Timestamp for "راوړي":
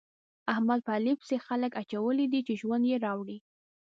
3.05-3.37